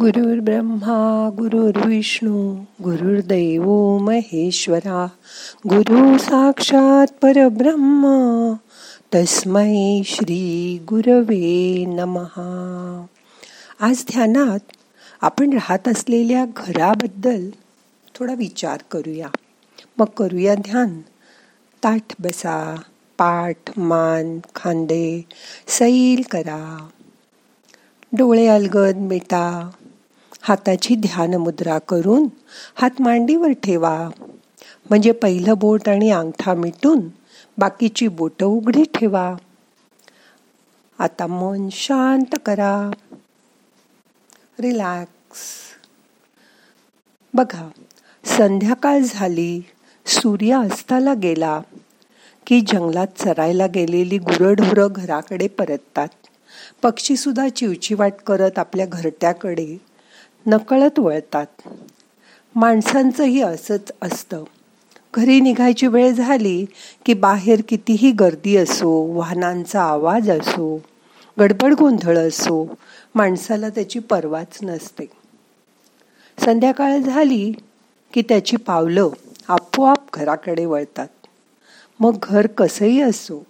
[0.00, 5.06] गुरुर् ब्रह्मा गुरुर्विष्णू गुरुर्दैव महेश्वरा
[5.68, 8.06] गुरु साक्षात परब्रह्म
[9.14, 13.06] तस्मै श्री गुरवे नमहा
[13.80, 14.58] आज ध्यानात
[15.20, 17.50] आपण राहत असलेल्या घराबद्दल
[18.14, 19.28] थोडा विचार करूया.
[19.98, 21.00] मग करूया ध्यान.
[21.84, 22.80] ताठ बसा
[23.18, 25.24] पाठ मान खांदे
[25.68, 26.88] सैल करा.
[28.12, 29.70] डोळे अलगद मिटा.
[30.42, 32.28] हाताची ध्यान मुद्रा करून
[32.74, 34.08] हात मांडीवर ठेवा.
[34.90, 37.00] म्हणजे पहिलं बोट आणि अंगठा मिटून
[37.58, 39.34] बाकीची बोटं उघडी ठेवा.
[40.98, 42.90] आता मन शांत करा.
[44.60, 45.40] रिलॅक्स.
[47.34, 47.68] बघा
[48.24, 49.60] संध्याकाळ झाली.
[50.06, 51.60] सूर्य अस्ताला गेला.
[52.46, 56.08] की जंगलात चरायला गेलेली गुरढोरं घराकडे परततात.
[56.82, 59.89] पक्षीसुद्धा चिवचिवाट करत आपल्या घरट्याकडे
[60.46, 61.46] नकळत वळतात.
[62.54, 64.44] माणसांचंही असंच असतं.
[65.14, 66.64] घरी निघायची वेळ झाली
[67.06, 70.80] की बाहेर कितीही गर्दी असो वाहनांचा आवाज असो
[71.40, 72.76] गडबड गोंधळ असो
[73.14, 75.06] माणसाला त्याची पर्वाच नसते.
[76.44, 77.52] संध्याकाळ झाली
[78.12, 79.08] की त्याची पावलं
[79.48, 81.08] आपोआप घराकडे वळतात.
[82.00, 83.46] मग घर कसंही असो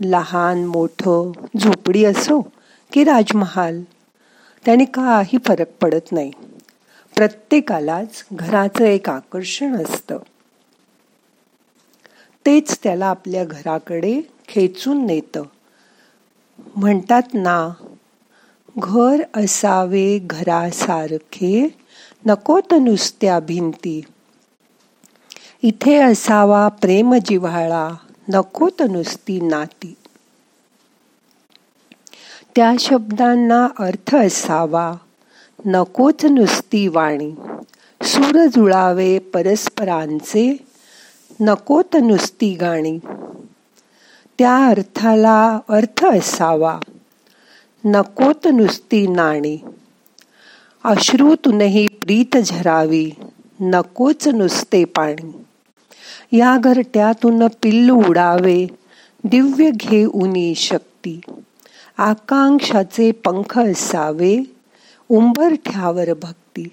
[0.00, 2.40] लहान मोठं झोपडी असो
[2.92, 3.82] की राजमहाल
[4.64, 6.30] त्याने काही फरक पडत नाही.
[7.16, 10.18] प्रत्येकालाच घराचं एक आकर्षण असतं.
[12.46, 15.42] तेच त्याला आपल्या घराकडे खेचून नेतं.
[16.76, 17.70] म्हणतात ना
[18.78, 21.68] घर असावे घरासारखे
[22.26, 24.00] नको तर नुसत्या भिंती.
[25.62, 27.90] इथे असावा प्रेम जिव्हाळा
[28.80, 29.94] तर नुसती नाती.
[32.56, 34.94] त्या शब्दांना अर्थ असावा.
[35.66, 37.30] नकोच नुसती वाणी.
[38.02, 40.56] सूर जुळावे परस्परांचे.
[41.40, 42.98] नकोत नुसती गाणी.
[44.38, 46.78] त्या अर्थाला अर्थ असावा.
[47.84, 49.58] नकोत नुसती नाणी.
[50.84, 53.10] अश्रूतूनही प्रीत झरावी.
[53.60, 55.32] नकोच नुसते पाणी.
[56.38, 58.66] या घरट्यातून पिल्लू उडावे.
[59.24, 61.20] दिव्य घेऊनी शक्ती.
[61.98, 64.36] आकांक्षाचे पंख असावे
[65.08, 66.64] उंबरठ्यावर भक्ती.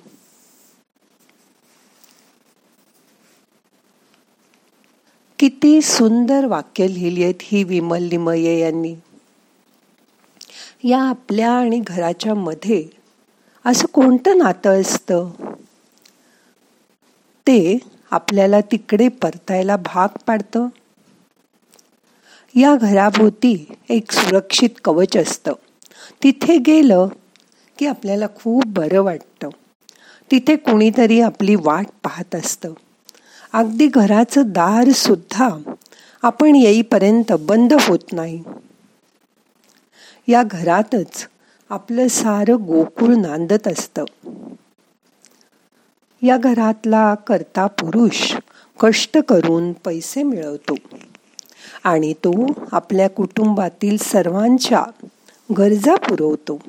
[5.40, 8.96] किती सुंदर वाक्य लिहिली आहेत ही विमल निमये यांनी.
[10.84, 12.88] या आपल्या आणि घराच्या मध्ये
[13.66, 15.30] असं कोणतं नातं असतं?
[17.48, 17.78] ते
[18.12, 20.68] आपल्याला तिकडे परतायला भाग पाडतं?
[22.56, 25.54] या घराभोवती एक सुरक्षित कवच असतं.
[26.24, 27.08] तिथे गेलं
[27.78, 29.50] की आपल्याला खूप बरं वाटतं.
[30.32, 32.74] तिथे कुणीतरी आपली वाट पाहत असतं.
[33.54, 35.50] अगदी घराचं दार सुद्धा
[36.22, 38.44] आपण येईपर्यंत बंद होत नाही.
[40.28, 41.28] या घरातच
[41.70, 44.06] आपलं सारं गोकुळ नांदत असतं.
[46.24, 48.36] या घरातला करता पुरुष
[48.80, 50.76] कष्ट करून पैसे मिळवतो.
[51.84, 54.84] आणि तो आपल्या कुटुंबातील सर्वांच्या
[55.58, 56.62] गरजा पुरवतो.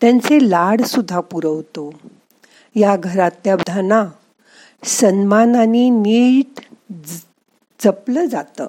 [0.00, 1.94] त्यांचे लाड सुद्धा पुरवतो.
[2.76, 4.06] या घरातल्या बधांना
[4.84, 6.60] सन्मानाने नीट
[7.84, 8.66] जपलं जातं.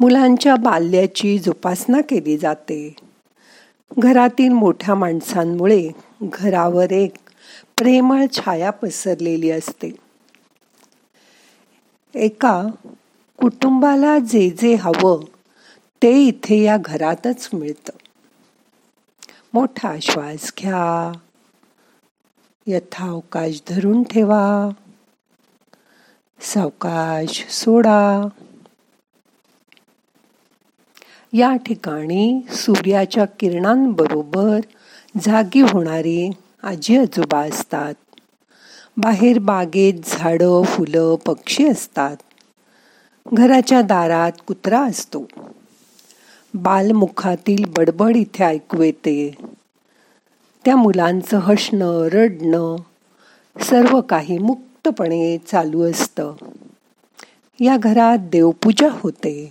[0.00, 2.96] मुलांच्या बाल्याची जोपासना केली जाते.
[3.98, 5.90] घरातील मोठ्या माणसांमुळे
[6.22, 7.12] घरावर एक
[7.76, 9.96] प्रेमळ छाया पसरलेली असते.
[12.14, 12.62] एका
[13.40, 15.24] कुटुंबाला जे जे हवं
[16.02, 17.92] ते इथे या घरातच मिळतं.
[19.54, 21.12] मोठा श्वास घ्या.
[22.66, 24.68] यथावकाश धरून ठेवा.
[26.40, 28.28] सावकाश सोडा.
[31.32, 34.60] या ठिकाणी सूर्याच्या किरणांबरोबर
[35.20, 36.30] जागी होणारे
[36.62, 37.94] आजी आजोबा असतात.
[38.96, 42.16] बाहेर बागेत झाडं फुलं पक्षी असतात.
[43.32, 45.24] घराच्या दारात कुत्रा असतो.
[46.54, 49.34] बालमुखातील बडबड इथे ऐकू येते.
[50.64, 52.76] त्या मुलांचं हसणं रडणं
[53.60, 56.34] सर्व काही मुक्तपणे चालू असतं.
[57.60, 59.50] या घरात देवपूजा होते.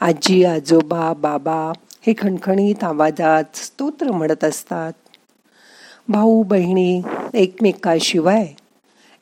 [0.00, 1.72] आजी आजोबा बाबा
[2.06, 4.92] हे खणखणीत आवाजात स्तोत्र म्हणत असतात.
[6.08, 7.02] भाऊ बहिणी
[7.34, 8.46] एकमेकाशिवाय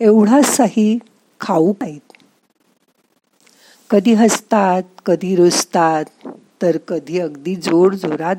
[0.01, 0.99] एवढासाही
[1.41, 2.10] खाऊ पाहिजे
[3.91, 6.05] कधी हसतात कधी रुसतात
[6.63, 8.37] तर कधी अगदी जोर जोरात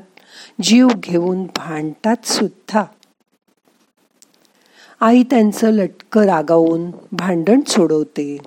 [0.61, 2.83] जीव घेऊन भांडतात सुद्धा.
[5.01, 8.37] आई त्यांचं लटकं रागावून भांडण सोडवते.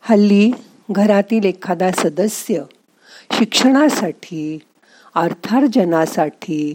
[0.00, 0.52] हल्ली
[0.90, 2.62] घरातील एखादा सदस्य
[3.38, 4.58] शिक्षणासाठी
[5.14, 6.72] अर्थार्जनासाठी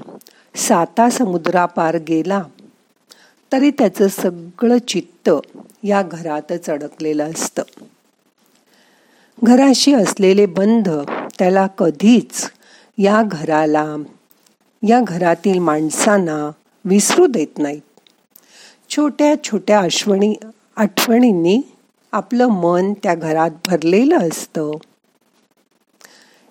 [0.56, 2.44] साता समुद्रापार गेला
[3.51, 5.30] तरी त्याचं सगळं चित्त
[5.83, 7.63] या घरातच अडकलेलं असतं.
[9.47, 10.89] घराशी असलेले बंध
[11.39, 12.51] त्याला कधीच
[12.97, 13.95] या घराला
[14.88, 16.51] या घरातील माणसांना
[16.85, 17.81] विसरू देत नाहीत.
[18.89, 20.35] छोट्या छोट्या आठवणी
[20.75, 21.61] आठवणींनी
[22.11, 24.71] आपलं मन त्या घरात भरलेलं असतं.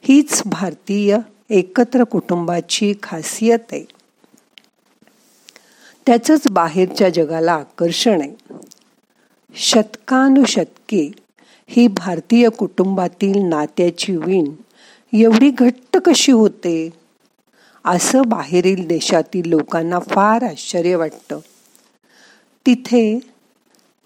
[0.02, 1.18] हीच भारतीय
[1.50, 3.84] एकत्र कुटुंबाची खासियत आहे.
[6.06, 8.54] त्याचंच बाहेरच्या जगाला आकर्षण आहे.
[9.54, 11.25] शतकानुशतके
[11.68, 14.50] ही भारतीय कुटुंबातील नात्याची वीण
[15.12, 16.90] एवढी घट्ट कशी होते?
[17.84, 21.40] असं बाहेरील देशातील लोकांना फार आश्चर्य वाटतं.
[22.66, 23.18] तिथे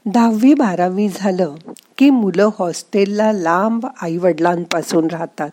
[0.06, 1.54] दहावी बारावी झालं
[1.98, 5.50] की मुलं हॉस्टेलला लांब आईवडिलांपासून राहतात.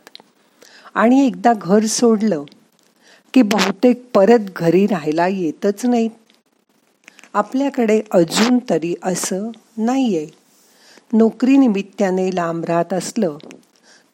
[0.95, 2.44] आणि एकदा घर सोडलं
[3.33, 6.09] की बहुतेक परत घरी राहायला येतच नाहीत.
[7.33, 10.36] आपल्याकडे अजून तरी असं नाही आहे
[11.13, 13.38] निमित्ताने लांब राहत असलं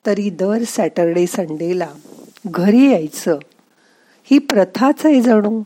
[0.05, 1.87] तरी दर सॅटरडे संडेला
[2.47, 3.39] घरी यायचं
[4.23, 5.63] ही प्रथाच आहे जणू.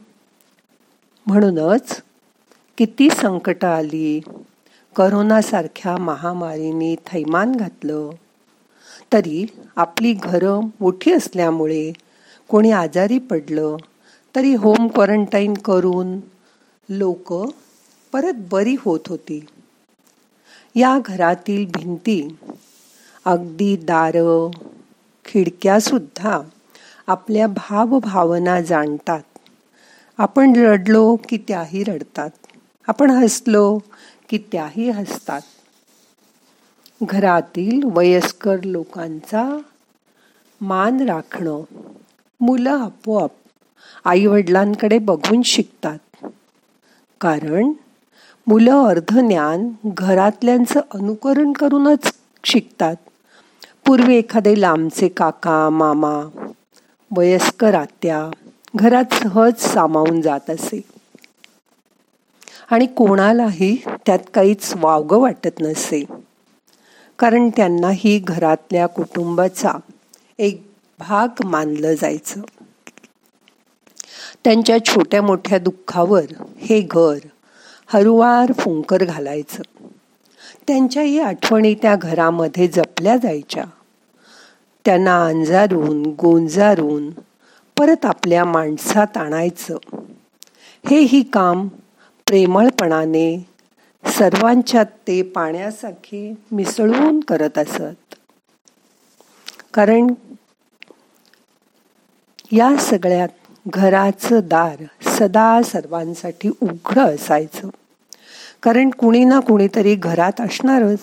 [1.28, 2.02] म्हणूनच
[2.78, 4.22] किती संकटं आली.
[4.96, 8.10] करोनासारख्या महामारीने थैमान घातलं.
[9.14, 9.46] तरी
[9.76, 11.94] आपली घरं मोठी असल्यामुळे
[12.50, 13.76] कोणी आजारी पडलं
[14.36, 16.20] तरी होम क्वारंटाईन करून
[16.90, 17.34] लोक
[18.14, 19.46] परत बरी होत होती.
[20.78, 22.38] या घरातील भिंती
[23.26, 24.50] अगदी दारं
[25.26, 26.42] खिडक्या सुद्धा
[27.08, 29.22] आपल्या भावभावना जाणतात.
[30.18, 32.30] आपण रडलो की त्याही रडतात.
[32.88, 33.80] आपण हसलो
[34.30, 35.42] की त्याही हसतात.
[37.04, 39.58] घरातील वयस्कर लोकांचा
[40.62, 41.62] मान राखणं
[42.40, 43.32] मुलं आपोआप
[44.06, 46.26] आईवडिलांकडे बघून शिकतात.
[47.22, 47.72] कारण
[48.48, 52.14] मुलं अर्धज्ञान घरातल्यांचं अनुकरण करूनच
[52.44, 52.96] शिकतात.
[53.86, 56.48] पूर्वी एखादे लांबचे काका मामा
[57.18, 58.30] वयस्कर आत्या
[58.76, 60.82] घरात सहज सामावून जात असे.
[62.72, 66.06] आणि कोणालाही त्यात काहीच वावगं वाटत नसे.
[67.20, 69.72] कारण त्यांनाही घरातल्या कुटुंबाचा
[70.40, 72.42] एक भाग मानलं जायचं.
[74.44, 76.24] त्यांच्या छोट्या मोठ्या दुःखावर
[76.58, 77.18] हे घर
[77.88, 79.63] हरुवार फुंकर घालायचं.
[80.68, 83.63] त्यांच्याही आठवणी त्या घरामध्ये जपल्या जायच्या.
[84.86, 87.10] त्यांना अंजारून गोंजारून
[87.80, 89.78] परत आपल्या माणसात आणायचं.
[90.89, 91.68] हे ही काम
[92.28, 93.45] प्रेमळपणाने
[94.06, 98.16] सर्वांच्यात ते पाण्यासारखे मिसळून करत असत.
[99.74, 100.13] कारण
[102.51, 107.69] या सगळ्यात घराचं दार सदा सर्वांसाठी उघडं असायचं.
[108.64, 111.00] कारण कुणी ना कुणीतरी घरात असणारच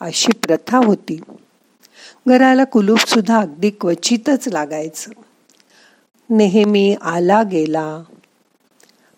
[0.00, 1.20] अशी प्रथा होती.
[2.28, 5.10] घराला कुलूपसुद्धा अगदी क्वचितच लागायचं.
[6.30, 8.02] नेहमी आला गेला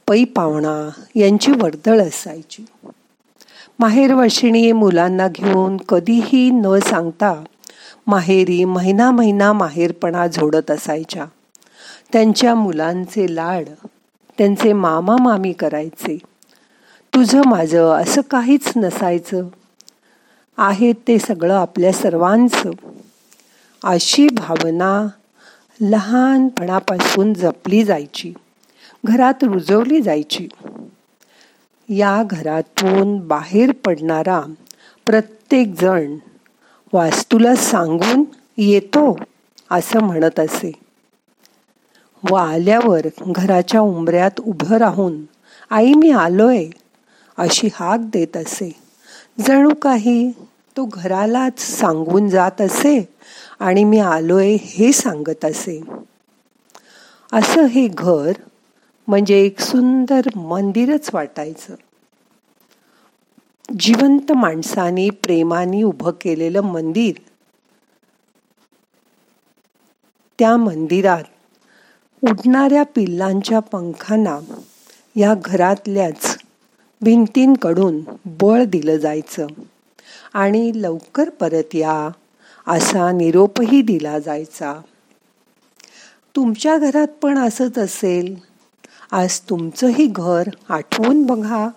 [0.08, 2.64] पै पाहुणा यांची वर्दळ असायची.
[3.78, 4.14] माहेर
[4.72, 7.44] मुलांना घेऊन कधीही न सांगता
[8.06, 11.24] माहेरी महिना महिना माहेरपणा झोडत असायच्या.
[12.12, 13.68] त्यांच्या मुलांचे लाड
[14.38, 16.18] त्यांचे मामा मामी करायचे.
[17.14, 19.48] तुझं माझं असं काहीच नसायचं.
[20.58, 22.70] आहे ते सगळं आपल्या सर्वांचं.
[23.84, 25.06] अशी भावना
[25.80, 28.32] लहानपणापासून जपली जायची.
[29.04, 30.48] घरात रुजवली जायची.
[31.88, 34.40] या घरातून बाहेर पडणारा
[35.06, 36.16] प्रत्येक जण
[36.92, 38.24] वास्तूला सांगून
[38.58, 39.18] येतो
[39.70, 40.81] असं म्हणत असे.
[42.30, 45.22] व आल्यावर घराच्या उंबऱ्यात उभं राहून
[45.70, 46.66] आई मी आलोय.
[47.36, 48.72] अशी हाक देत असे.
[49.46, 50.30] जणू काही
[50.76, 53.08] तो घरालाच सांगून जात असे
[53.60, 55.80] आणि मी आलोय हे सांगत असे.
[57.32, 58.32] असं हे घर
[59.08, 61.74] म्हणजे एक सुंदर मंदिरच वाटायचं.
[63.78, 67.14] जिवंत माणसाने प्रेमाने उभं केलेलं मंदिर.
[70.38, 71.24] त्या मंदिरात
[72.22, 74.38] उडणाऱ्या पिल्लांच्या पंखांना
[75.16, 76.38] या घरातल्याच
[77.02, 79.46] भिंतींकडून बळ दिलं जायचं.
[80.34, 82.10] आणि लवकर परत या
[82.66, 84.74] असा निरोपही दिला जायचा.
[86.36, 88.34] तुमच्या घरात पण असंच असेल.
[89.12, 91.68] आज तुमचंही घर आठवून बघा.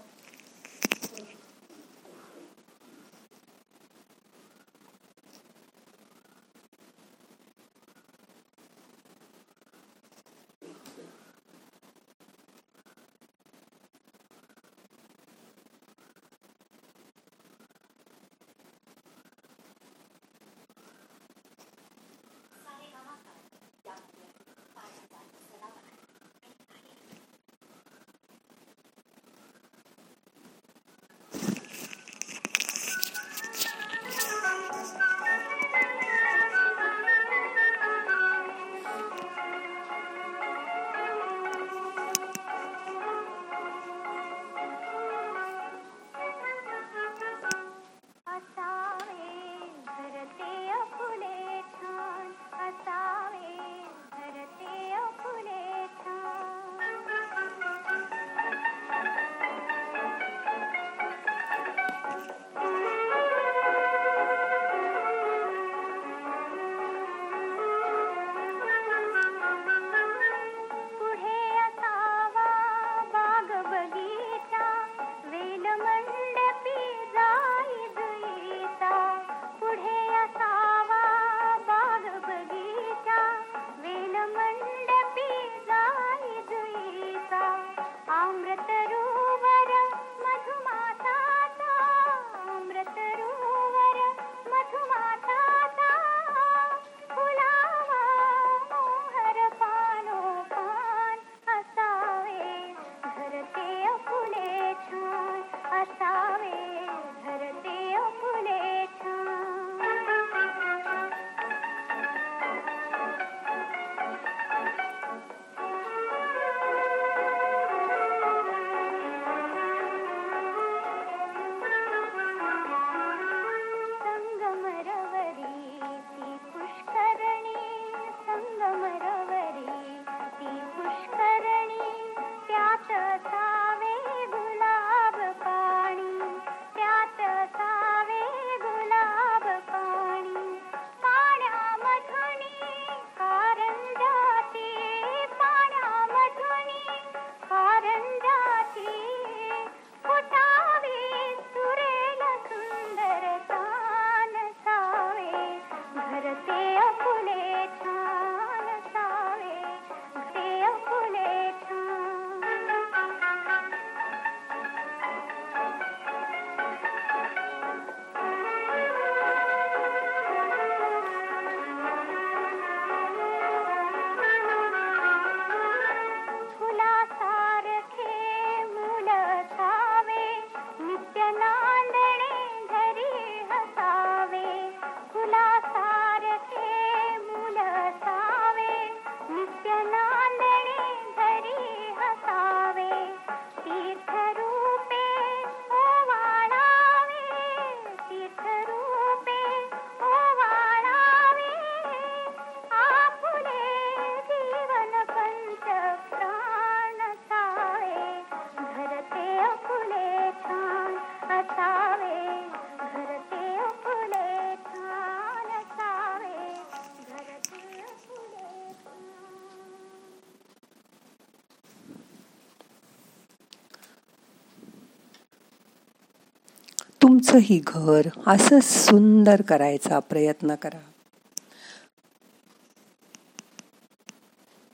[227.06, 230.80] तुमचंही घर असं सुंदर करायचा प्रयत्न करा.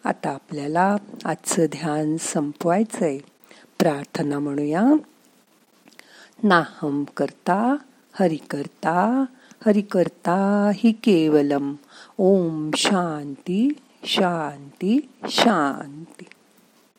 [0.05, 0.95] आता आपल्याला
[1.25, 3.17] आजचं ध्यान संपवायचंय.
[3.79, 4.83] प्रार्थना म्हणूया.
[6.43, 7.75] नाहम करता
[8.13, 9.25] हरि करता
[9.65, 11.73] हरि करता हि केवलम.
[12.17, 13.69] ओम शांती
[14.03, 16.25] शांती शांती.